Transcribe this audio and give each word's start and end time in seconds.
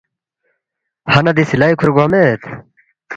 ہنہ 1.13 1.31
دِی 1.35 1.43
سِلائی 1.49 1.75
کُھورے 1.79 1.91
گوا 1.95 2.05
مید 2.11 2.41